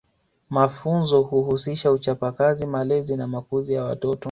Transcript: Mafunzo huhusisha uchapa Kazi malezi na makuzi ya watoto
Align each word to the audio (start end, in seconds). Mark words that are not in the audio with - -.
Mafunzo 0.49 1.21
huhusisha 1.21 1.91
uchapa 1.91 2.31
Kazi 2.31 2.65
malezi 2.65 3.17
na 3.17 3.27
makuzi 3.27 3.73
ya 3.73 3.83
watoto 3.83 4.19